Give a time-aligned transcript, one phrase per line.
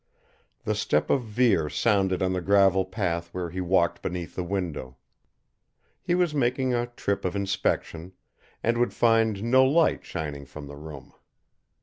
[0.63, 4.97] The step of Vere sounded on the gravel path where he walked beneath the window.
[6.01, 8.13] He was making a trip of inspection,
[8.63, 11.13] and would find no light shining from the room.